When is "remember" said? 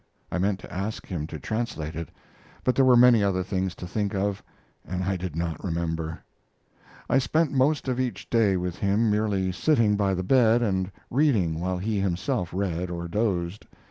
5.63-6.23